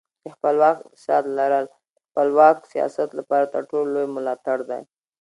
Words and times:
د 0.03 0.25
خپلواک 0.35 0.77
اقتصاد 0.85 1.23
لرل 1.39 1.65
د 1.69 1.73
خپلواک 2.07 2.57
سیاست 2.73 3.09
لپاره 3.19 3.45
تر 3.53 3.61
ټولو 3.69 3.87
لوی 3.93 4.07
ملاتړ 4.15 4.57
دی. 4.69 4.81